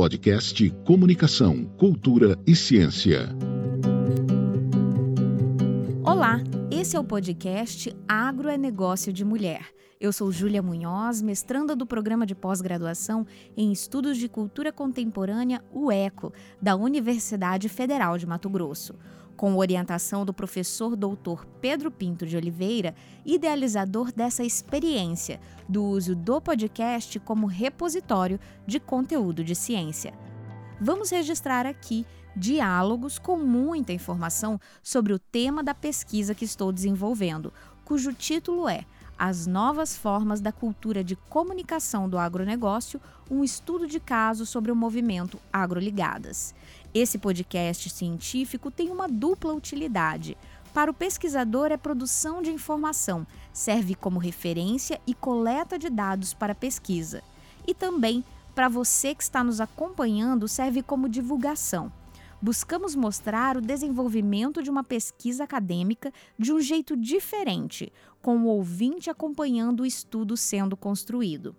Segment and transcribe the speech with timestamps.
[0.00, 3.28] podcast Comunicação, Cultura e Ciência.
[6.02, 9.66] Olá, esse é o podcast Agro é Negócio de Mulher.
[10.00, 16.32] Eu sou Júlia Munhoz, mestranda do programa de pós-graduação em Estudos de Cultura Contemporânea, UECO,
[16.62, 18.94] da Universidade Federal de Mato Grosso
[19.36, 22.94] com orientação do professor doutor Pedro Pinto de Oliveira,
[23.24, 30.12] idealizador dessa experiência do uso do podcast como repositório de conteúdo de ciência.
[30.80, 37.52] Vamos registrar aqui diálogos com muita informação sobre o tema da pesquisa que estou desenvolvendo,
[37.84, 38.84] cujo título é
[39.18, 44.76] As Novas Formas da Cultura de Comunicação do Agronegócio, um estudo de caso sobre o
[44.76, 46.54] movimento Agroligadas.
[46.92, 50.36] Esse podcast científico tem uma dupla utilidade.
[50.74, 56.52] Para o pesquisador, é produção de informação, serve como referência e coleta de dados para
[56.52, 57.22] pesquisa.
[57.64, 58.24] E também,
[58.56, 61.92] para você que está nos acompanhando, serve como divulgação.
[62.42, 69.08] Buscamos mostrar o desenvolvimento de uma pesquisa acadêmica de um jeito diferente, com o ouvinte
[69.08, 71.54] acompanhando o estudo sendo construído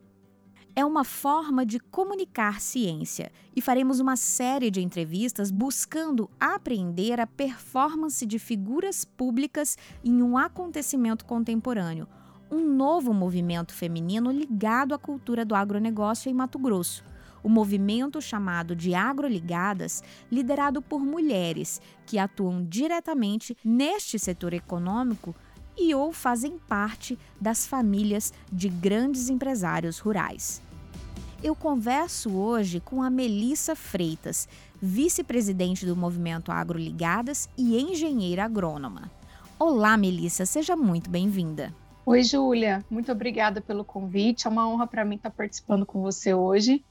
[0.75, 7.27] é uma forma de comunicar ciência e faremos uma série de entrevistas buscando aprender a
[7.27, 12.07] performance de figuras públicas em um acontecimento contemporâneo,
[12.49, 17.03] um novo movimento feminino ligado à cultura do agronegócio em Mato Grosso.
[17.43, 25.35] O movimento chamado de Agroligadas, liderado por mulheres que atuam diretamente neste setor econômico
[25.77, 30.61] e ou fazem parte das famílias de grandes empresários rurais.
[31.43, 34.47] Eu converso hoje com a Melissa Freitas,
[34.79, 39.09] vice-presidente do Movimento Agroligadas e engenheira agrônoma.
[39.57, 41.73] Olá, Melissa, seja muito bem-vinda.
[42.05, 44.47] Oi, Júlia, muito obrigada pelo convite.
[44.47, 46.83] É uma honra para mim estar participando com você hoje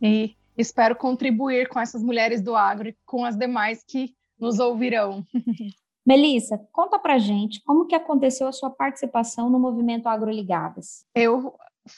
[0.00, 5.24] e espero contribuir com essas mulheres do agro e com as demais que nos ouvirão.
[6.08, 11.04] Melissa, conta pra gente como que aconteceu a sua participação no movimento Agroligadas.
[11.14, 11.54] Eu,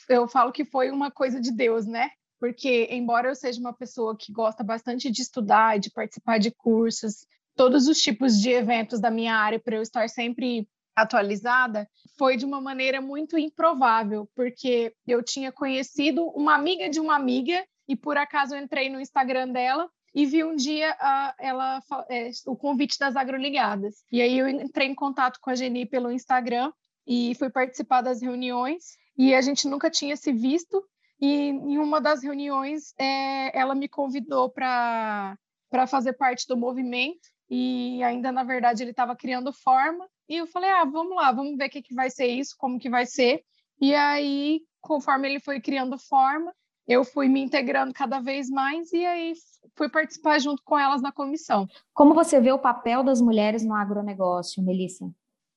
[0.09, 2.11] eu falo que foi uma coisa de Deus, né?
[2.41, 7.25] Porque, embora eu seja uma pessoa que gosta bastante de estudar, de participar de cursos,
[7.55, 10.67] todos os tipos de eventos da minha área para eu estar sempre
[10.97, 11.89] atualizada,
[12.19, 17.65] foi de uma maneira muito improvável, porque eu tinha conhecido uma amiga de uma amiga
[17.89, 22.57] e por acaso entrei no Instagram dela e vi um dia uh, ela é, o
[22.57, 24.05] convite das agroligadas.
[24.11, 26.73] E aí eu entrei em contato com a Geni pelo Instagram
[27.07, 30.83] e fui participar das reuniões e a gente nunca tinha se visto.
[31.21, 35.37] E em uma das reuniões é, ela me convidou para
[35.71, 40.49] para fazer parte do movimento e ainda na verdade ele estava criando forma e eu
[40.49, 43.07] falei ah vamos lá vamos ver o que, que vai ser isso como que vai
[43.07, 43.45] ser
[43.81, 46.53] e aí conforme ele foi criando forma
[46.91, 49.33] eu fui me integrando cada vez mais e aí
[49.77, 51.69] fui participar junto com elas na comissão.
[51.95, 55.09] Como você vê o papel das mulheres no agronegócio, Melissa?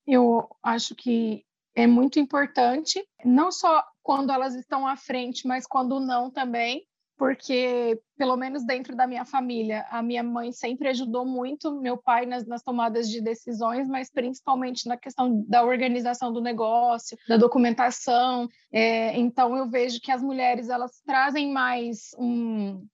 [0.05, 5.99] Eu acho que é muito importante, não só quando elas estão à frente, mas quando
[5.99, 6.85] não também,
[7.23, 12.25] porque, pelo menos dentro da minha família, a minha mãe sempre ajudou muito meu pai
[12.25, 18.49] nas, nas, tomadas de decisões, mas principalmente na questão da organização do negócio, da documentação.
[18.73, 22.85] É, então, eu vejo que as mulheres elas trazem mais um,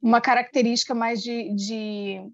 [0.00, 2.26] uma característica mais de, de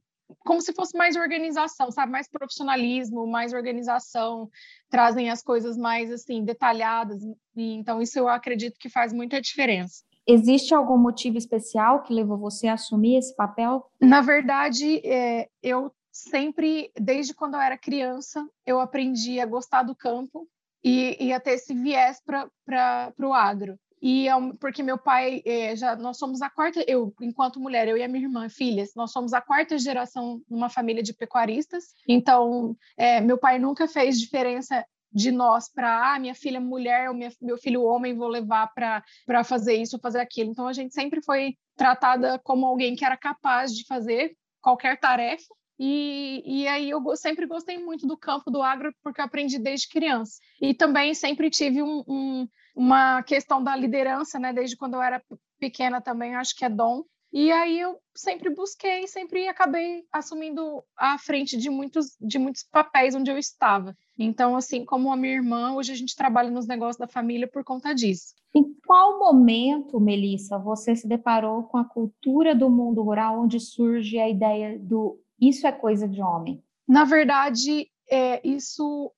[0.47, 2.13] como se fosse mais organização, sabe?
[2.13, 4.49] Mais profissionalismo, mais organização,
[4.89, 7.21] trazem as coisas mais assim detalhadas.
[7.57, 10.05] E, então isso eu acredito que faz muita diferença.
[10.27, 13.85] Existe algum motivo especial que levou você a assumir esse papel?
[14.01, 19.95] Na verdade, é, eu sempre, desde quando eu era criança, eu aprendi a gostar do
[19.95, 20.47] campo
[20.85, 23.79] e, e a ter esse viés para o agro.
[24.03, 27.99] E é porque meu pai é, já nós somos a quarta eu enquanto mulher eu
[27.99, 32.75] e a minha irmã filhas nós somos a quarta geração numa família de pecuaristas então
[32.97, 37.31] é, meu pai nunca fez diferença de nós para ah, minha filha mulher ou minha,
[37.41, 41.55] meu filho homem vou levar para fazer isso fazer aquilo então a gente sempre foi
[41.77, 47.47] tratada como alguém que era capaz de fazer qualquer tarefa e, e aí eu sempre
[47.47, 50.39] gostei muito do campo do agro porque eu aprendi desde criança.
[50.61, 54.53] E também sempre tive um, um, uma questão da liderança, né?
[54.53, 55.23] Desde quando eu era
[55.59, 57.03] pequena também, acho que é dom.
[57.33, 63.15] E aí eu sempre busquei, sempre acabei assumindo a frente de muitos, de muitos papéis
[63.15, 63.97] onde eu estava.
[64.23, 67.65] Então, assim como a minha irmã, hoje a gente trabalha nos negócios da família por
[67.65, 68.35] conta disso.
[68.55, 74.19] Em qual momento, Melissa, você se deparou com a cultura do mundo rural, onde surge
[74.19, 76.63] a ideia do isso é coisa de homem?
[76.87, 79.11] Na verdade, é, isso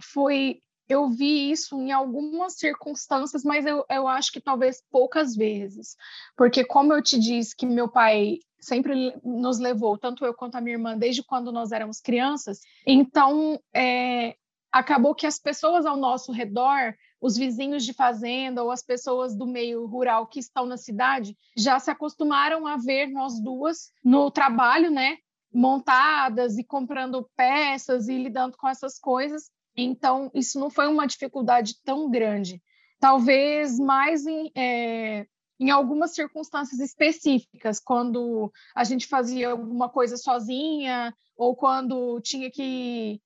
[0.00, 5.94] foi eu vi isso em algumas circunstâncias, mas eu, eu acho que talvez poucas vezes.
[6.34, 10.60] Porque, como eu te disse, que meu pai sempre nos levou, tanto eu quanto a
[10.60, 14.34] minha irmã, desde quando nós éramos crianças, então é,
[14.72, 19.46] acabou que as pessoas ao nosso redor, os vizinhos de fazenda ou as pessoas do
[19.46, 24.90] meio rural que estão na cidade, já se acostumaram a ver nós duas no trabalho,
[24.90, 25.18] né?
[25.52, 29.50] Montadas e comprando peças e lidando com essas coisas.
[29.76, 32.62] Então, isso não foi uma dificuldade tão grande.
[33.00, 35.26] Talvez mais em, é,
[35.58, 43.20] em algumas circunstâncias específicas, quando a gente fazia alguma coisa sozinha, ou quando tinha que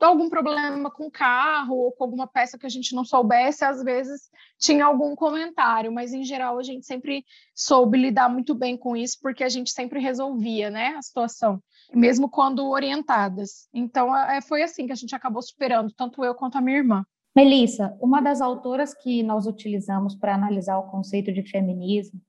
[0.00, 3.82] algum problema com o carro ou com alguma peça que a gente não soubesse, às
[3.82, 7.24] vezes tinha algum comentário, mas em geral a gente sempre
[7.54, 11.60] soube lidar muito bem com isso, porque a gente sempre resolvia, né, a situação,
[11.92, 13.68] mesmo quando orientadas.
[13.72, 17.04] Então é, foi assim que a gente acabou superando, tanto eu quanto a minha irmã.
[17.34, 22.20] Melissa, uma das autoras que nós utilizamos para analisar o conceito de feminismo,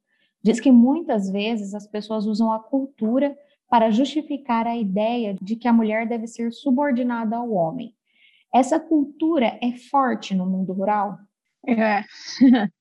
[0.43, 3.35] diz que muitas vezes as pessoas usam a cultura
[3.71, 7.95] para justificar a ideia de que a mulher deve ser subordinada ao homem.
[8.53, 11.18] Essa cultura é forte no mundo rural?
[11.65, 12.03] É.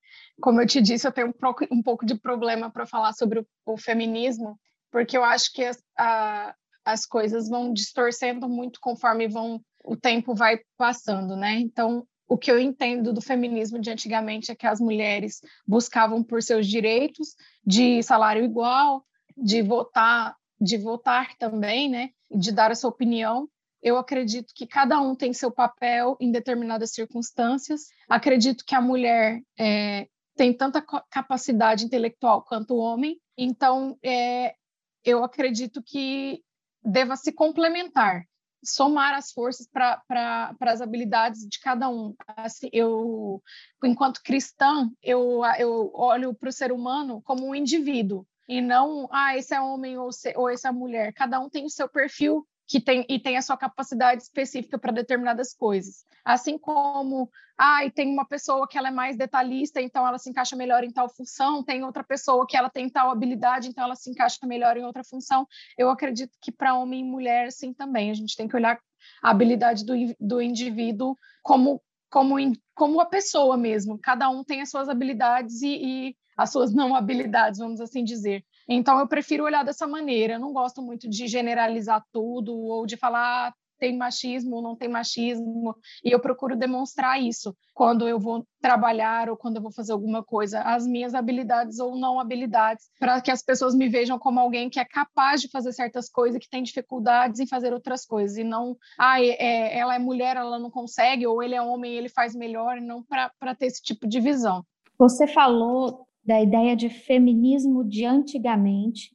[0.43, 3.47] Como eu te disse, eu tenho um, um pouco de problema para falar sobre o,
[3.65, 4.59] o, feminismo,
[4.91, 10.35] porque eu acho que as, a, as coisas vão distorcendo muito conforme vão o tempo
[10.35, 11.53] vai passando, né?
[11.61, 16.43] Então, o que eu entendo do feminismo de antigamente é que as mulheres buscavam por
[16.43, 19.05] seus direitos de salário igual,
[19.37, 23.49] de votar de votar também, né, de dar a sua opinião.
[23.83, 27.89] Eu acredito que cada um tem seu papel em determinadas circunstâncias.
[28.09, 33.19] Acredito que a mulher é, tem tanta capacidade intelectual quanto o homem.
[33.39, 34.55] Então, é,
[35.03, 36.43] eu acredito que
[36.85, 38.25] deva se complementar,
[38.63, 42.15] somar as forças para as habilidades de cada um.
[42.37, 43.43] Assim, eu,
[43.83, 49.37] enquanto cristã, eu, eu olho para o ser humano como um indivíduo e não, ah,
[49.37, 51.13] esse é homem ou, se, ou esse é mulher.
[51.13, 54.91] Cada um tem o seu perfil que tem e tem a sua capacidade específica para
[54.91, 56.05] determinadas coisas.
[56.25, 60.29] Assim como, ah, e tem uma pessoa que ela é mais detalhista, então ela se
[60.29, 63.95] encaixa melhor em tal função, tem outra pessoa que ela tem tal habilidade, então ela
[63.95, 65.47] se encaixa melhor em outra função.
[65.79, 68.11] Eu acredito que para homem e mulher, sim, também.
[68.11, 68.81] A gente tem que olhar
[69.23, 71.81] a habilidade do, do indivíduo como
[72.11, 72.35] como,
[72.75, 73.97] como a pessoa mesmo.
[73.97, 78.45] Cada um tem as suas habilidades e, e as suas não habilidades, vamos assim dizer.
[78.69, 80.35] Então, eu prefiro olhar dessa maneira.
[80.35, 84.77] Eu não gosto muito de generalizar tudo ou de falar ah, tem machismo ou não
[84.77, 85.75] tem machismo.
[86.05, 90.23] E eu procuro demonstrar isso quando eu vou trabalhar ou quando eu vou fazer alguma
[90.23, 94.69] coisa, as minhas habilidades ou não habilidades, para que as pessoas me vejam como alguém
[94.69, 98.45] que é capaz de fazer certas coisas, que tem dificuldades em fazer outras coisas, e
[98.45, 102.35] não, ah, é, ela é mulher, ela não consegue, ou ele é homem, ele faz
[102.35, 104.65] melhor, não para ter esse tipo de visão.
[104.99, 109.11] Você falou da ideia de feminismo de antigamente,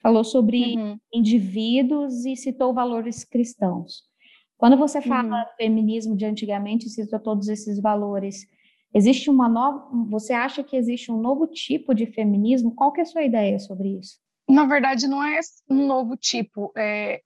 [0.00, 0.98] falou sobre uhum.
[1.12, 4.02] indivíduos e citou valores cristãos.
[4.56, 5.56] Quando você fala uhum.
[5.56, 8.46] feminismo de antigamente, citou todos esses valores,
[8.94, 12.74] existe uma nova, você acha que existe um novo tipo de feminismo?
[12.74, 14.18] Qual que é a sua ideia sobre isso?
[14.48, 16.70] Na verdade, não é um novo tipo.
[16.76, 17.20] É,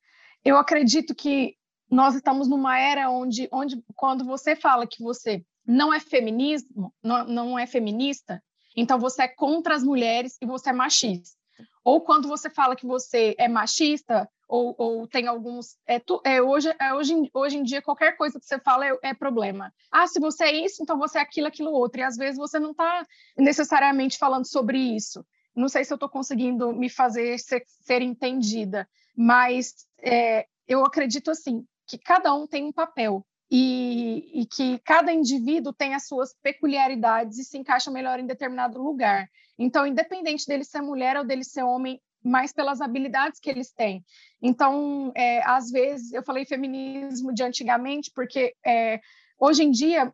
[0.45, 1.55] eu acredito que
[1.91, 7.27] nós estamos numa era onde, onde quando você fala que você não é feminismo, não,
[7.27, 8.43] não é feminista,
[8.81, 11.37] então você é contra as mulheres e você é machista.
[11.85, 15.77] Ou quando você fala que você é machista, ou, ou tem alguns.
[15.87, 18.99] É, tu, é, hoje, é, hoje, hoje em dia, qualquer coisa que você fala é,
[19.03, 19.73] é, problema.
[19.91, 22.01] Ah, se você é isso, então você é aquilo, aquilo outro.
[22.01, 23.07] E às vezes você não está
[23.37, 25.25] necessariamente falando sobre isso.
[25.55, 31.31] Não sei se eu estou conseguindo me fazer ser, ser entendida, mas é, eu acredito
[31.31, 36.35] assim que cada um tem um papel e, e, que cada indivíduo tem as suas
[36.43, 39.29] peculiaridades e se encaixa melhor em determinado lugar.
[39.59, 44.05] Então, independente dele ser mulher ou dele ser homem, mais pelas habilidades que eles têm.
[44.43, 49.01] Então, é, às vezes, eu falei feminismo de antigamente, porque é,
[49.39, 50.13] hoje em dia,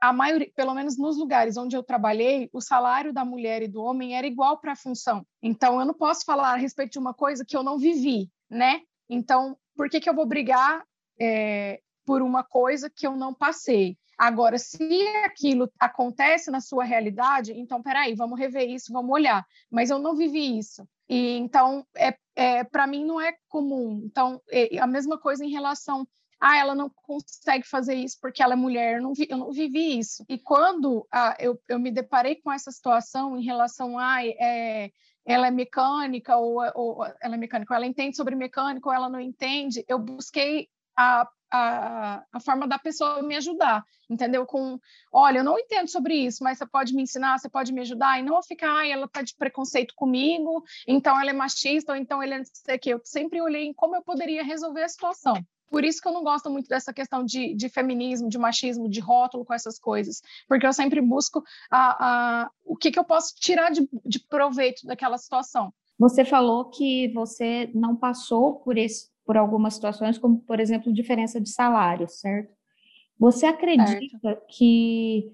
[0.00, 3.82] a maioria, pelo menos nos lugares onde eu trabalhei, o salário da mulher e do
[3.82, 5.24] homem era igual para a função.
[5.42, 8.80] Então, eu não posso falar a respeito de uma coisa que eu não vivi, né?
[9.08, 10.82] Então, por que, que eu vou brigar
[11.20, 13.96] é, por uma coisa que eu não passei.
[14.16, 19.44] Agora, se aquilo acontece na sua realidade, então, peraí, vamos rever isso, vamos olhar.
[19.70, 20.86] Mas eu não vivi isso.
[21.08, 24.02] E então, é, é para mim, não é comum.
[24.04, 26.06] Então, é a mesma coisa em relação
[26.40, 29.50] ah, ela não consegue fazer isso porque ela é mulher, eu não, vi, eu não
[29.50, 30.22] vivi isso.
[30.28, 34.90] E quando ah, eu, eu me deparei com essa situação em relação a é,
[35.24, 39.08] ela é mecânica ou, ou ela é mecânica, ou ela entende sobre mecânica ou ela
[39.08, 44.44] não entende, eu busquei a, a, a forma da pessoa me ajudar, entendeu?
[44.44, 44.78] Com,
[45.12, 48.18] olha, eu não entendo sobre isso, mas você pode me ensinar, você pode me ajudar,
[48.18, 52.22] e não ficar, ai, ela tá de preconceito comigo, então ela é machista, ou então
[52.22, 52.94] ele é não sei o quê.
[52.94, 55.34] Eu sempre olhei em como eu poderia resolver a situação.
[55.70, 59.00] Por isso que eu não gosto muito dessa questão de, de feminismo, de machismo, de
[59.00, 63.34] rótulo com essas coisas, porque eu sempre busco a, a, o que, que eu posso
[63.36, 65.72] tirar de, de proveito daquela situação.
[65.98, 71.40] Você falou que você não passou por, esse, por algumas situações, como, por exemplo, diferença
[71.40, 72.52] de salário, certo?
[73.18, 74.46] Você acredita certo.
[74.48, 75.30] que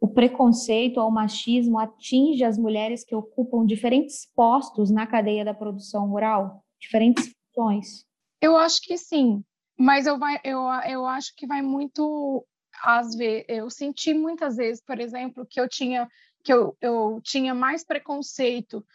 [0.00, 5.54] o preconceito ou o machismo atinge as mulheres que ocupam diferentes postos na cadeia da
[5.54, 6.64] produção rural?
[6.80, 8.04] Diferentes funções?
[8.40, 9.42] Eu acho que sim,
[9.78, 12.44] mas eu, vai, eu, eu acho que vai muito
[12.82, 13.44] às vezes.
[13.48, 16.08] Eu senti muitas vezes, por exemplo, que eu tinha
[16.44, 18.86] que eu, eu tinha mais preconceito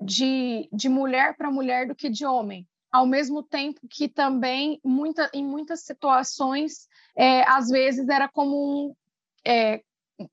[0.00, 2.66] de, de mulher para mulher do que de homem.
[2.94, 8.94] Ao mesmo tempo que também, muita, em muitas situações, é, às vezes era comum
[9.44, 9.82] é,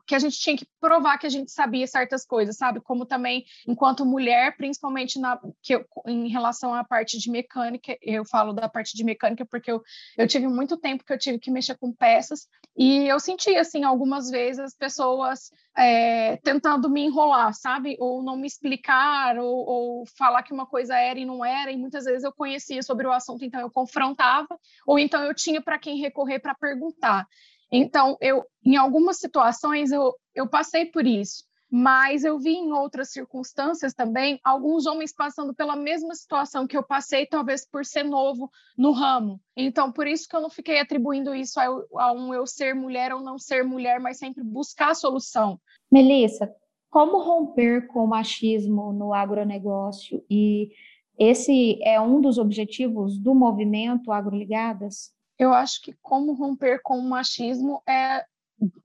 [0.06, 2.80] que a gente tinha que provar que a gente sabia certas coisas, sabe?
[2.82, 8.24] Como também, enquanto mulher, principalmente na, que eu, em relação à parte de mecânica, eu
[8.26, 9.82] falo da parte de mecânica porque eu,
[10.18, 12.48] eu tive muito tempo que eu tive que mexer com peças
[12.78, 17.96] e eu senti, assim, algumas vezes as pessoas é, tentando me enrolar, sabe?
[18.00, 21.78] Ou não me explicar, ou, ou falar que uma coisa era e não era, e
[21.78, 25.80] muitas vezes eu conhecia sobre o assunto, então eu confrontava, ou então eu tinha para
[25.80, 27.28] quem recorrer para perguntar.
[27.72, 33.12] Então, eu, em algumas situações, eu, eu passei por isso, mas eu vi em outras
[33.12, 38.52] circunstâncias também alguns homens passando pela mesma situação que eu passei, talvez por ser novo
[38.78, 39.40] no ramo.
[39.56, 43.14] Então, por isso que eu não fiquei atribuindo isso a, a um eu ser mulher
[43.14, 45.58] ou não ser mulher, mas sempre buscar a solução.
[45.90, 46.54] Melissa,
[46.90, 50.22] como romper com o machismo no agronegócio?
[50.30, 50.72] E
[51.18, 55.14] esse é um dos objetivos do movimento Agroligadas?
[55.42, 58.24] Eu acho que como romper com o machismo é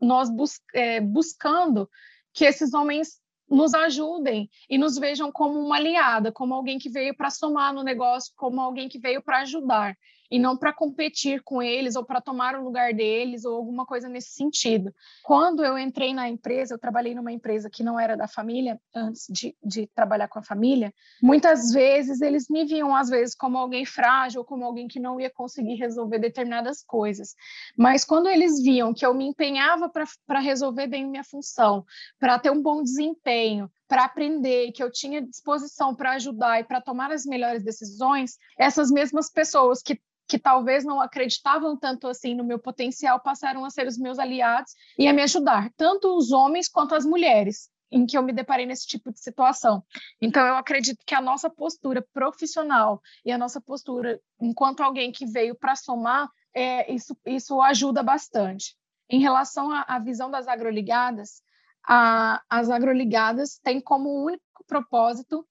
[0.00, 1.86] nós bus é, buscando
[2.32, 7.16] que esses homens nos ajudem e nos vejam como uma aliada, como alguém que veio
[7.16, 9.96] para somar no negócio, como alguém que veio para ajudar
[10.30, 14.08] e não para competir com eles ou para tomar o lugar deles ou alguma coisa
[14.08, 14.92] nesse sentido.
[15.22, 19.26] Quando eu entrei na empresa, eu trabalhei numa empresa que não era da família, antes
[19.28, 23.84] de, de trabalhar com a família, muitas vezes eles me viam, às vezes, como alguém
[23.84, 27.34] frágil, como alguém que não ia conseguir resolver determinadas coisas.
[27.76, 29.90] Mas quando eles viam que eu me empenhava
[30.26, 31.84] para resolver bem minha função,
[32.18, 33.35] para ter um bom desempenho,
[33.88, 38.90] para aprender, que eu tinha disposição para ajudar e para tomar as melhores decisões, essas
[38.90, 43.86] mesmas pessoas que que talvez não acreditavam tanto assim no meu potencial passaram a ser
[43.86, 48.18] os meus aliados e a me ajudar, tanto os homens quanto as mulheres em que
[48.18, 49.84] eu me deparei nesse tipo de situação.
[50.20, 55.24] Então, eu acredito que a nossa postura profissional e a nossa postura enquanto alguém que
[55.24, 58.74] veio para somar, é, isso, isso ajuda bastante.
[59.08, 61.40] Em relação à visão das agroligadas,
[61.86, 65.46] a, as agroligadas têm como único propósito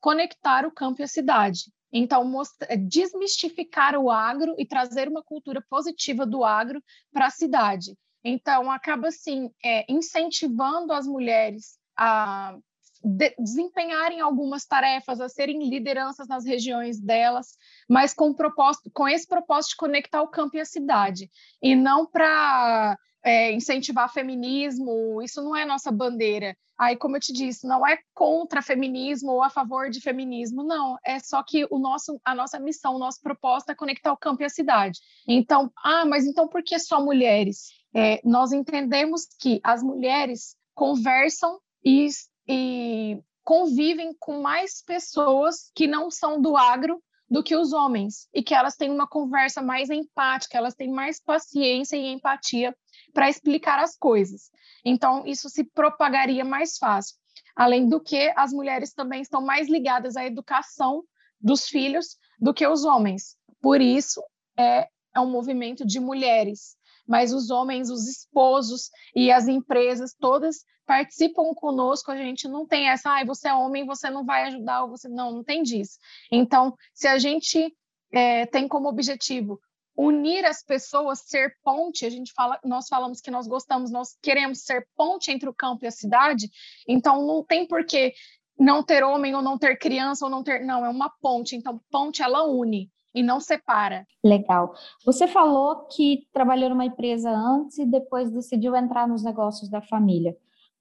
[0.00, 1.72] conectar o campo e a cidade.
[1.92, 7.30] Então, mostra, é, desmistificar o agro e trazer uma cultura positiva do agro para a
[7.30, 7.96] cidade.
[8.22, 12.58] Então, acaba assim, é, incentivando as mulheres a
[13.02, 17.56] de, desempenharem algumas tarefas, a serem lideranças nas regiões delas,
[17.88, 21.30] mas com, propósito, com esse propósito de conectar o campo e a cidade,
[21.62, 26.56] e não para é, incentivar feminismo, isso não é nossa bandeira.
[26.78, 30.96] Aí, como eu te disse, não é contra feminismo ou a favor de feminismo, não.
[31.04, 34.42] É só que o nosso, a nossa missão, o nosso propósito é conectar o campo
[34.42, 34.98] e a cidade.
[35.26, 37.66] Então, ah, mas então por que só mulheres?
[37.94, 42.08] É, nós entendemos que as mulheres conversam e,
[42.48, 48.42] e convivem com mais pessoas que não são do agro do que os homens e
[48.42, 52.74] que elas têm uma conversa mais empática, elas têm mais paciência e empatia
[53.12, 54.50] para explicar as coisas.
[54.84, 57.16] Então, isso se propagaria mais fácil.
[57.54, 61.02] Além do que, as mulheres também estão mais ligadas à educação
[61.40, 63.36] dos filhos do que os homens.
[63.60, 64.22] Por isso,
[64.56, 66.76] é, é um movimento de mulheres.
[67.06, 72.88] Mas os homens, os esposos e as empresas todas participam conosco, a gente não tem
[72.88, 75.98] essa, ah, você é homem, você não vai ajudar, ou você não, não tem disso.
[76.30, 77.74] Então, se a gente
[78.12, 79.60] é, tem como objetivo
[79.98, 84.60] unir as pessoas, ser ponte, a gente fala, nós falamos que nós gostamos, nós queremos
[84.62, 86.48] ser ponte entre o campo e a cidade,
[86.86, 88.12] então não tem porquê
[88.56, 91.80] não ter homem ou não ter criança ou não ter, não, é uma ponte, então
[91.90, 94.06] ponte ela une e não separa.
[94.22, 94.72] Legal.
[95.04, 100.36] Você falou que trabalhou numa empresa antes e depois decidiu entrar nos negócios da família.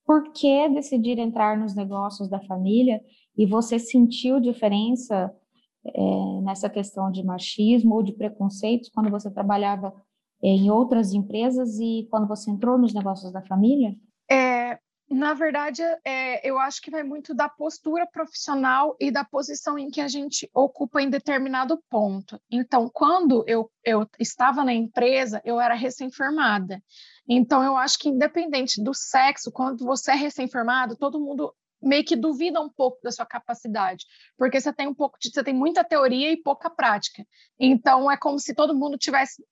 [0.05, 3.01] Por que decidir entrar nos negócios da família
[3.35, 5.33] e você sentiu diferença
[5.95, 9.93] é, nessa questão de machismo ou de preconceitos quando você trabalhava
[10.43, 13.95] é, em outras empresas e quando você entrou nos negócios da família?
[14.29, 14.79] É,
[15.09, 19.89] na verdade, é, eu acho que vai muito da postura profissional e da posição em
[19.89, 22.39] que a gente ocupa em determinado ponto.
[22.51, 26.83] Então, quando eu, eu estava na empresa, eu era recém-formada.
[27.27, 32.15] Então, eu acho que, independente do sexo, quando você é recém-formado, todo mundo meio que
[32.15, 34.05] duvida um pouco da sua capacidade,
[34.37, 37.25] porque você tem um pouco de, você tem muita teoria e pouca prática.
[37.59, 39.43] Então, é como se todo mundo tivesse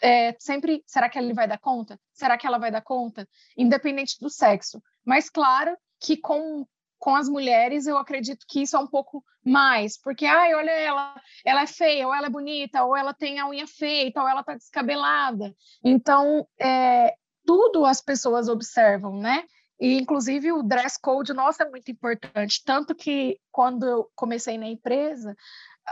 [0.00, 1.98] é, sempre, será que ele vai dar conta?
[2.12, 3.28] Será que ela vai dar conta?
[3.56, 4.80] Independente do sexo.
[5.04, 6.64] Mas claro que com
[7.04, 11.20] com as mulheres, eu acredito que isso é um pouco mais, porque, ai, olha ela,
[11.44, 14.42] ela é feia, ou ela é bonita, ou ela tem a unha feita, ou ela
[14.42, 15.54] tá descabelada.
[15.84, 17.14] Então, é,
[17.44, 19.44] tudo as pessoas observam, né?
[19.80, 22.62] E, inclusive, o dress code nosso é muito importante.
[22.64, 25.36] Tanto que, quando eu comecei na empresa,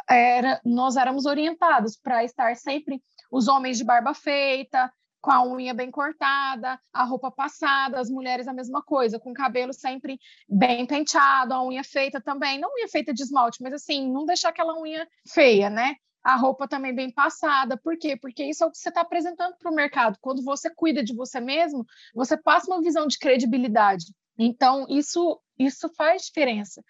[0.08, 5.72] era, nós éramos orientados para estar sempre os homens de barba feita, com a unha
[5.72, 10.84] bem cortada, a roupa passada, as mulheres a mesma coisa, com o cabelo sempre bem
[10.84, 14.78] penteado, a unha feita também, não unha feita de esmalte, mas assim, não deixar aquela
[14.78, 15.94] unha feia, né?
[16.22, 18.16] A roupa também bem passada, por quê?
[18.16, 20.16] Porque isso é o que você está apresentando para o mercado.
[20.20, 24.06] Quando você cuida de você mesmo, você passa uma visão de credibilidade.
[24.38, 26.82] Então, isso, isso faz diferença.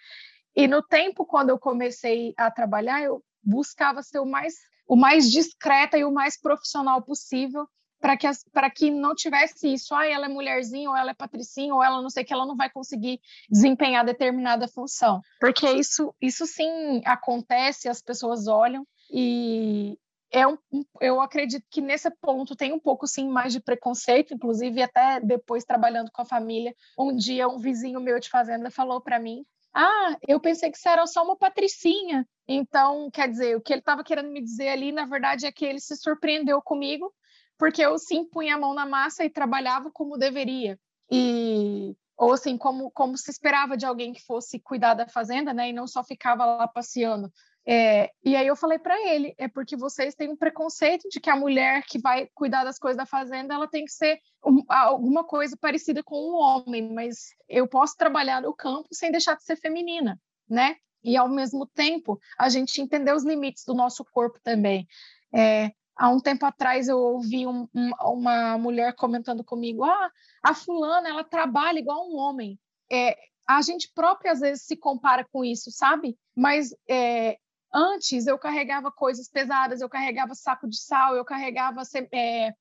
[0.55, 4.55] E no tempo, quando eu comecei a trabalhar, eu buscava ser o mais,
[4.87, 7.67] o mais discreta e o mais profissional possível
[8.03, 11.73] para que, para que não tivesse isso, ah, ela é mulherzinha, ou ela é patricinha,
[11.73, 15.21] ou ela não sei que, ela não vai conseguir desempenhar determinada função.
[15.39, 19.99] Porque isso, isso sim acontece, as pessoas olham e
[20.33, 20.57] é um,
[21.01, 25.65] eu acredito que nesse ponto tem um pouco sim mais de preconceito, inclusive até depois
[25.65, 30.17] trabalhando com a família, um dia um vizinho meu de fazenda falou para mim ah,
[30.29, 32.29] eu pensei que você era só uma patricinha.
[32.47, 35.65] Então, quer dizer, o que ele estava querendo me dizer ali, na verdade, é que
[35.65, 37.13] ele se surpreendeu comigo
[37.59, 40.79] porque eu sim punha a mão na massa e trabalhava como deveria.
[41.11, 45.71] E ou assim, como, como se esperava de alguém que fosse cuidar da fazenda, né,
[45.71, 47.33] e não só ficava lá passeando.
[47.67, 51.31] É, e aí eu falei para ele, é porque vocês têm um preconceito de que
[51.31, 55.25] a mulher que vai cuidar das coisas da fazenda, ela tem que ser um, alguma
[55.25, 59.57] coisa parecida com um homem, mas eu posso trabalhar no campo sem deixar de ser
[59.57, 60.77] feminina, né?
[61.05, 64.87] E ao mesmo tempo, a gente entender os limites do nosso corpo também.
[65.35, 70.11] É, Há um tempo atrás eu ouvi um, um, uma mulher comentando comigo: ah,
[70.43, 72.59] a fulana ela trabalha igual um homem.
[72.91, 73.17] É,
[73.49, 76.17] a gente própria às vezes se compara com isso, sabe?
[76.35, 77.37] Mas é,
[77.73, 81.83] antes eu carregava coisas pesadas, eu carregava saco de sal, eu carregava
[82.13, 82.53] é,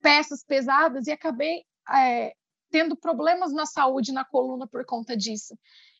[0.00, 2.34] peças pesadas e acabei é,
[2.70, 5.56] tendo problemas na saúde, na coluna por conta disso.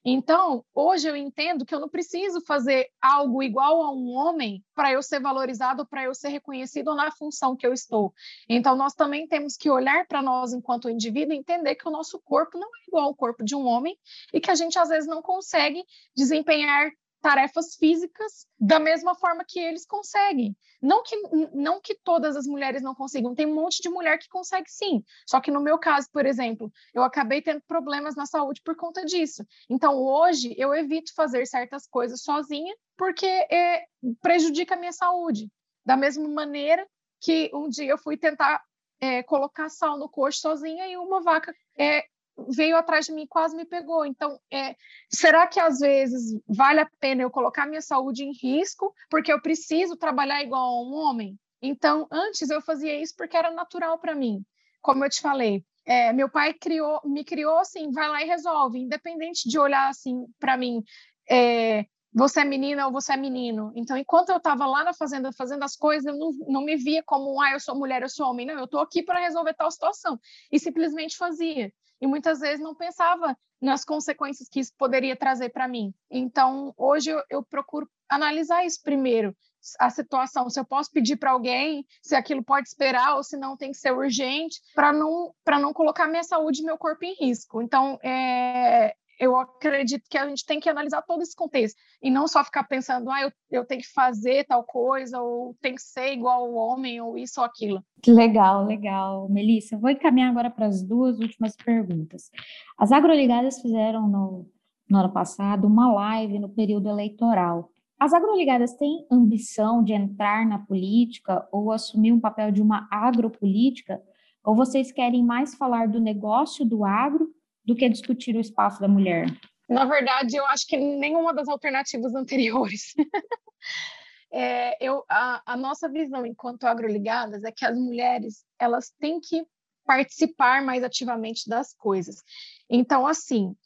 [0.08, 4.92] Então, hoje eu entendo que eu não preciso fazer algo igual a um homem para
[4.92, 8.14] eu ser valorizado, para eu ser reconhecido na função que eu estou.
[8.48, 12.20] Então, nós também temos que olhar para nós enquanto indivíduo e entender que o nosso
[12.20, 13.98] corpo não é igual ao corpo de um homem
[14.32, 15.84] e que a gente às vezes não consegue
[16.16, 16.88] desempenhar
[17.26, 20.56] tarefas físicas da mesma forma que eles conseguem.
[20.80, 21.16] Não que,
[21.52, 25.02] não que todas as mulheres não consigam, tem um monte de mulher que consegue sim.
[25.26, 29.04] Só que no meu caso, por exemplo, eu acabei tendo problemas na saúde por conta
[29.04, 29.44] disso.
[29.68, 33.86] Então hoje eu evito fazer certas coisas sozinha porque é,
[34.22, 35.50] prejudica a minha saúde.
[35.84, 36.86] Da mesma maneira
[37.20, 38.62] que um dia eu fui tentar
[39.00, 42.04] é, colocar sal no coxo sozinha e uma vaca é,
[42.48, 44.04] veio atrás de mim e quase me pegou.
[44.04, 44.76] Então, é,
[45.10, 49.40] será que às vezes vale a pena eu colocar minha saúde em risco porque eu
[49.40, 51.38] preciso trabalhar igual a um homem?
[51.62, 54.44] Então, antes eu fazia isso porque era natural para mim.
[54.82, 58.78] Como eu te falei, é, meu pai criou, me criou assim, vai lá e resolve,
[58.78, 60.82] independente de olhar assim para mim,
[61.28, 63.72] é, você é menina ou você é menino.
[63.76, 67.02] Então, enquanto eu estava lá na fazenda fazendo as coisas, eu não, não me via
[67.04, 68.46] como, ah, eu sou mulher, eu sou homem.
[68.46, 70.18] Não, eu estou aqui para resolver tal situação.
[70.50, 75.68] E simplesmente fazia e muitas vezes não pensava nas consequências que isso poderia trazer para
[75.68, 75.94] mim.
[76.10, 79.34] Então, hoje eu, eu, procuro analisar isso primeiro,
[79.80, 83.56] a situação, se eu posso pedir para alguém, se aquilo pode esperar ou se não
[83.56, 87.14] tem que ser urgente, para não para não colocar minha saúde e meu corpo em
[87.14, 87.60] risco.
[87.60, 92.28] Então, é, eu acredito que a gente tem que analisar todo esse contexto e não
[92.28, 96.12] só ficar pensando, ah, eu, eu tenho que fazer tal coisa, ou tem que ser
[96.12, 97.82] igual ao homem, ou isso ou aquilo.
[98.06, 99.28] Legal, legal.
[99.28, 102.30] Melissa, vou encaminhar agora para as duas últimas perguntas.
[102.78, 104.46] As agroligadas fizeram no,
[104.88, 107.70] no ano passado uma live no período eleitoral.
[107.98, 114.02] As agroligadas têm ambição de entrar na política ou assumir um papel de uma agropolítica?
[114.44, 117.34] Ou vocês querem mais falar do negócio do agro
[117.66, 119.26] do que discutir o espaço da mulher?
[119.68, 122.94] Na verdade, eu acho que nenhuma das alternativas anteriores.
[124.30, 129.44] é, eu, a, a nossa visão enquanto agroligadas é que as mulheres elas têm que
[129.84, 132.22] participar mais ativamente das coisas.
[132.70, 133.56] Então, assim,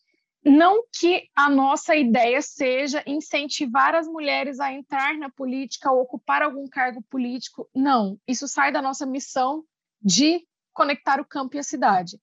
[0.45, 6.43] não que a nossa ideia seja incentivar as mulheres a entrar na política ou ocupar
[6.43, 8.19] algum cargo político, não.
[8.27, 9.65] Isso sai da nossa missão
[10.01, 12.19] de conectar o campo e a cidade.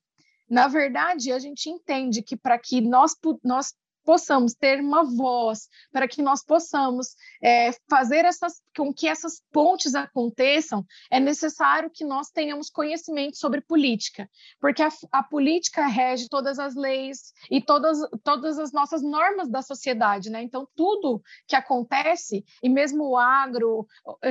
[0.50, 3.74] Na verdade, a gente entende que para que nós, nós
[4.08, 7.08] possamos ter uma voz, para que nós possamos
[7.44, 13.60] é, fazer essas, com que essas pontes aconteçam, é necessário que nós tenhamos conhecimento sobre
[13.60, 14.30] política,
[14.62, 19.62] porque a, a política rege todas as leis e todas, todas as nossas normas da
[19.62, 20.42] sociedade, né?
[20.42, 23.86] Então, tudo que acontece, e mesmo o agro,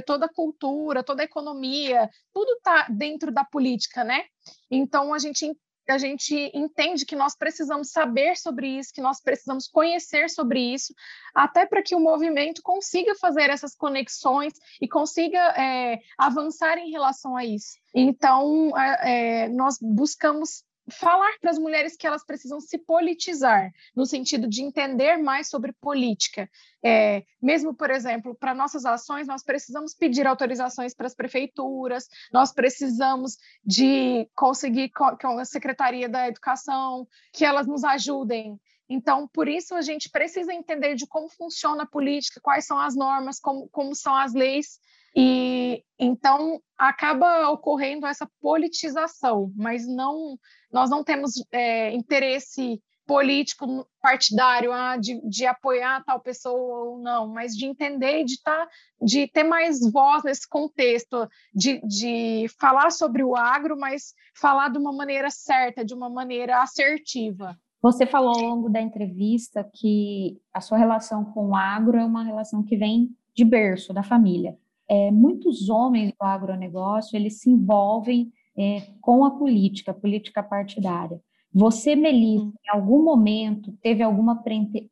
[0.07, 4.24] toda a cultura, toda a economia, tudo está dentro da política, né?
[4.70, 5.55] Então, a gente
[5.92, 10.94] a gente entende que nós precisamos saber sobre isso, que nós precisamos conhecer sobre isso,
[11.35, 17.37] até para que o movimento consiga fazer essas conexões e consiga é, avançar em relação
[17.37, 17.79] a isso.
[17.94, 24.49] Então, é, nós buscamos falar para as mulheres que elas precisam se politizar, no sentido
[24.49, 26.49] de entender mais sobre política.
[26.85, 32.53] É, mesmo, por exemplo, para nossas ações, nós precisamos pedir autorizações para as prefeituras, nós
[32.53, 39.75] precisamos de conseguir com a Secretaria da Educação que elas nos ajudem então, por isso,
[39.75, 43.94] a gente precisa entender de como funciona a política, quais são as normas, como, como
[43.94, 44.79] são as leis,
[45.16, 50.38] e então acaba ocorrendo essa politização, mas não
[50.70, 57.29] nós não temos é, interesse político partidário ah, de, de apoiar tal pessoa ou não,
[57.29, 58.68] mas de entender de tá,
[59.00, 64.76] de ter mais voz nesse contexto, de, de falar sobre o agro, mas falar de
[64.76, 67.57] uma maneira certa, de uma maneira assertiva.
[67.81, 72.24] Você falou ao longo da entrevista que a sua relação com o agro é uma
[72.24, 78.33] relação que vem de berço, da família é, muitos homens do agronegócio, eles se envolvem
[78.57, 81.20] é, com a política, a política partidária.
[81.53, 82.53] Você, Melissa, hum.
[82.64, 84.42] em algum momento teve alguma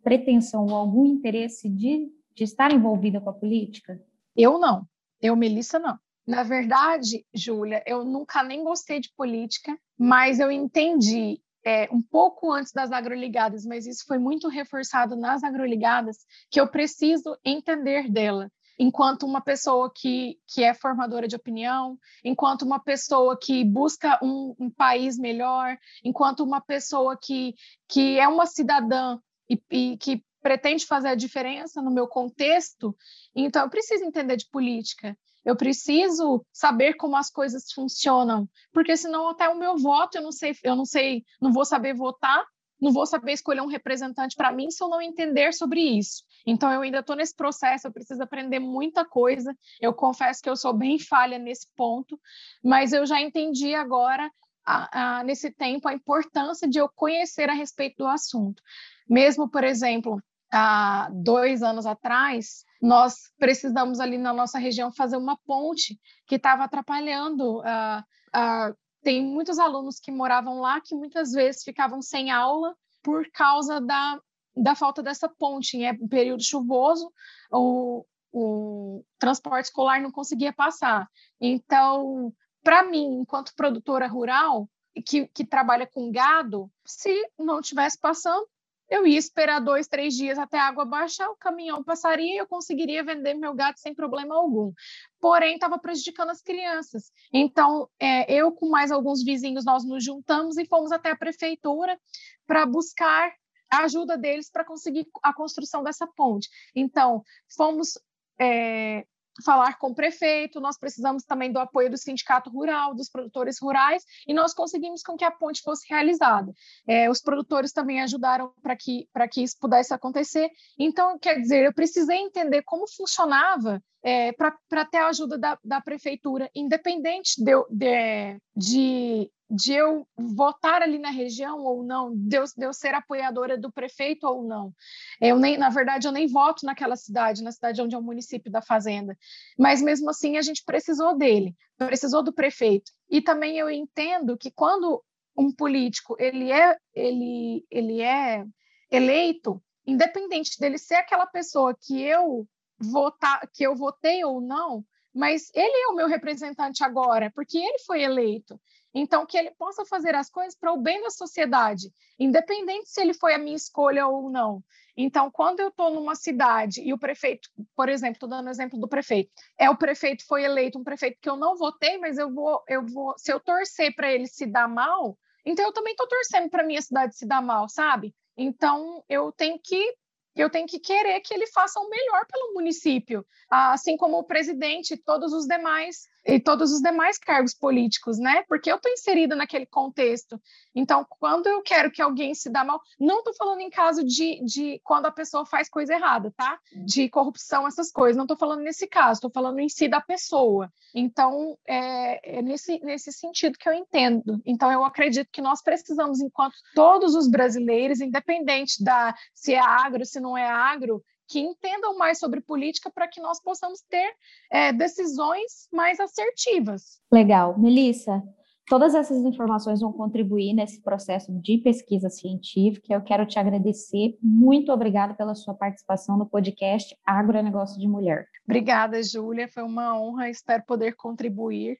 [0.02, 4.00] pretensão ou algum interesse de, de estar envolvida com a política?
[4.36, 4.86] Eu não.
[5.20, 5.98] Eu, Melissa, não.
[6.26, 12.50] Na verdade, Júlia, eu nunca nem gostei de política, mas eu entendi é, um pouco
[12.50, 16.18] antes das agroligadas, mas isso foi muito reforçado nas agroligadas,
[16.50, 22.62] que eu preciso entender dela enquanto uma pessoa que, que é formadora de opinião, enquanto
[22.62, 27.54] uma pessoa que busca um, um país melhor, enquanto uma pessoa que,
[27.88, 32.94] que é uma cidadã e, e que pretende fazer a diferença no meu contexto,
[33.34, 35.16] então eu preciso entender de política.
[35.44, 40.32] Eu preciso saber como as coisas funcionam, porque senão até o meu voto eu não
[40.32, 42.44] sei, eu não sei, não vou saber votar
[42.84, 46.22] não vou saber escolher um representante para mim se eu não entender sobre isso.
[46.46, 49.56] Então, eu ainda estou nesse processo, eu preciso aprender muita coisa.
[49.80, 52.20] Eu confesso que eu sou bem falha nesse ponto,
[52.62, 54.30] mas eu já entendi agora,
[54.66, 58.62] a, a, nesse tempo, a importância de eu conhecer a respeito do assunto.
[59.08, 65.38] Mesmo, por exemplo, há dois anos atrás, nós precisamos ali na nossa região fazer uma
[65.46, 68.00] ponte que estava atrapalhando uh,
[68.36, 73.80] uh, tem muitos alunos que moravam lá que muitas vezes ficavam sem aula por causa
[73.80, 74.18] da,
[74.56, 75.76] da falta dessa ponte.
[75.76, 77.12] Em é período chuvoso,
[77.52, 81.06] o, o transporte escolar não conseguia passar.
[81.38, 84.68] Então, para mim, enquanto produtora rural,
[85.06, 88.48] que, que trabalha com gado, se não estivesse passando,
[88.90, 92.46] eu ia esperar dois, três dias até a água baixar, o caminhão passaria e eu
[92.46, 94.72] conseguiria vender meu gato sem problema algum.
[95.20, 97.10] Porém, estava prejudicando as crianças.
[97.32, 101.98] Então, é, eu com mais alguns vizinhos, nós nos juntamos e fomos até a prefeitura
[102.46, 103.32] para buscar
[103.70, 106.48] a ajuda deles para conseguir a construção dessa ponte.
[106.74, 107.22] Então,
[107.56, 107.98] fomos
[108.38, 109.06] é,
[109.42, 114.04] falar com o prefeito, nós precisamos também do apoio do sindicato rural, dos produtores rurais,
[114.26, 116.52] e nós conseguimos com que a ponte fosse realizada.
[116.86, 120.50] É, os produtores também ajudaram para que, que isso pudesse acontecer.
[120.78, 125.80] Então, quer dizer, eu precisei entender como funcionava é, para ter a ajuda da, da
[125.80, 132.44] prefeitura, independente de, de, de de eu votar ali na região ou não, de eu,
[132.44, 134.74] de eu, ser apoiadora do prefeito ou não.
[135.20, 138.50] Eu nem, na verdade, eu nem voto naquela cidade, na cidade onde é o município
[138.50, 139.16] da fazenda.
[139.56, 142.90] Mas mesmo assim a gente precisou dele, precisou do prefeito.
[143.08, 145.00] E também eu entendo que quando
[145.36, 148.44] um político ele é ele ele é
[148.90, 152.44] eleito, independente dele ser aquela pessoa que eu
[152.78, 157.78] votar, que eu votei ou não, mas ele é o meu representante agora, porque ele
[157.86, 158.60] foi eleito.
[158.92, 163.12] Então, que ele possa fazer as coisas para o bem da sociedade, independente se ele
[163.12, 164.62] foi a minha escolha ou não.
[164.96, 168.88] Então, quando eu estou numa cidade e o prefeito, por exemplo, estou dando exemplo do
[168.88, 172.62] prefeito, é o prefeito foi eleito, um prefeito que eu não votei, mas eu vou,
[172.68, 176.48] eu vou, se eu torcer para ele se dar mal, então eu também estou torcendo
[176.48, 178.14] para minha cidade se dar mal, sabe?
[178.36, 179.94] Então, eu tenho que
[180.34, 184.94] eu tenho que querer que ele faça o melhor pelo município, assim como o presidente
[184.94, 188.42] e todos os demais e todos os demais cargos políticos, né?
[188.48, 190.40] Porque eu estou inserida naquele contexto.
[190.74, 194.42] Então, quando eu quero que alguém se dá mal, não estou falando em caso de,
[194.44, 196.58] de quando a pessoa faz coisa errada, tá?
[196.84, 198.16] De corrupção, essas coisas.
[198.16, 200.70] Não estou falando nesse caso, estou falando em si da pessoa.
[200.94, 204.40] Então, é, é, nesse, nesse sentido que eu entendo.
[204.44, 210.04] Então, eu acredito que nós precisamos, enquanto todos os brasileiros, independente da se é agro,
[210.04, 214.12] se não é agro, que entendam mais sobre política para que nós possamos ter
[214.50, 217.00] é, decisões mais assertivas.
[217.10, 217.58] Legal.
[217.58, 218.22] Melissa,
[218.66, 222.94] todas essas informações vão contribuir nesse processo de pesquisa científica.
[222.94, 224.16] Eu quero te agradecer.
[224.22, 228.26] Muito obrigada pela sua participação no podcast Agronegócio de Mulher.
[228.44, 229.48] Obrigada, Júlia.
[229.48, 230.28] Foi uma honra.
[230.28, 231.78] Espero poder contribuir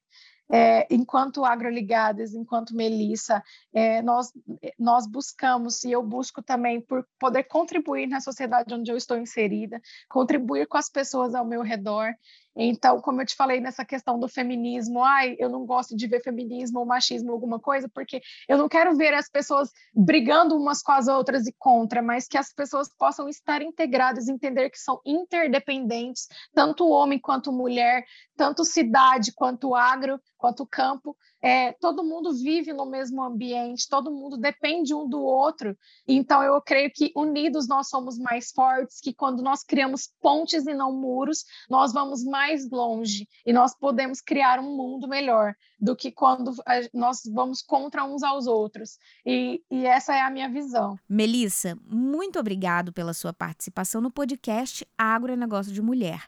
[0.51, 3.43] é, enquanto agroligadas, enquanto Melissa,
[3.73, 4.33] é, nós,
[4.79, 9.81] nós buscamos, e eu busco também por poder contribuir na sociedade onde eu estou inserida,
[10.09, 12.13] contribuir com as pessoas ao meu redor,
[12.57, 16.23] então, como eu te falei nessa questão do feminismo, ai, eu não gosto de ver
[16.23, 20.93] feminismo ou machismo alguma coisa, porque eu não quero ver as pessoas brigando umas com
[20.93, 26.29] as outras e contra, mas que as pessoas possam estar integradas, entender que são interdependentes,
[26.55, 28.05] tanto homem quanto mulher,
[28.37, 34.39] tanto cidade quanto agro, quanto campo, é, todo mundo vive no mesmo ambiente, todo mundo
[34.39, 35.77] depende um do outro.
[36.09, 40.73] Então, eu creio que unidos nós somos mais fortes, que quando nós criamos pontes e
[40.73, 46.11] não muros, nós vamos mais longe e nós podemos criar um mundo melhor do que
[46.11, 46.55] quando
[46.95, 48.99] nós vamos contra uns aos outros.
[49.27, 50.99] E, e essa é a minha visão.
[51.07, 55.37] Melissa, muito obrigado pela sua participação no podcast Agro é
[55.71, 56.27] de Mulher.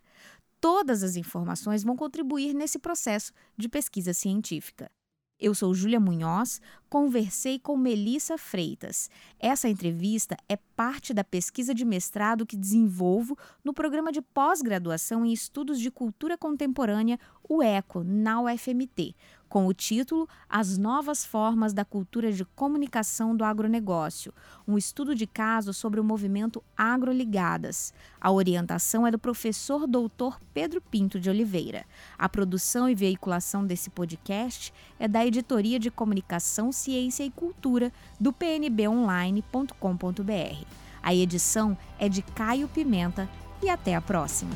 [0.60, 4.90] Todas as informações vão contribuir nesse processo de pesquisa científica.
[5.38, 9.10] Eu sou Júlia Munhoz, conversei com Melissa Freitas.
[9.38, 15.34] Essa entrevista é parte da pesquisa de mestrado que desenvolvo no programa de pós-graduação em
[15.34, 19.14] Estudos de Cultura Contemporânea, o ECO, na UFMT,
[19.48, 24.32] com o título As Novas Formas da Cultura de Comunicação do Agronegócio,
[24.66, 27.94] um estudo de caso sobre o movimento Agroligadas.
[28.20, 31.84] A orientação é do professor doutor Pedro Pinto de Oliveira.
[32.18, 38.32] A produção e veiculação desse podcast é da Editoria de Comunicação, Ciência e Cultura do
[38.32, 40.66] pnbonline.com.br.
[41.02, 43.28] A edição é de Caio Pimenta
[43.62, 44.50] e até a próxima.